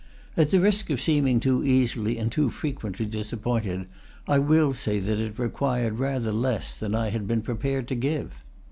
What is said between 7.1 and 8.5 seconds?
had been prepared to give.